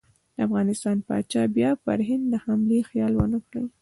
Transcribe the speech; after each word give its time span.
د 0.35 0.37
افغانستان 0.47 0.97
پاچا 1.07 1.43
بیا 1.55 1.71
پر 1.85 1.99
هند 2.07 2.23
د 2.31 2.35
حملې 2.43 2.79
خیال 2.89 3.13
ونه 3.15 3.39
کړي. 3.49 3.65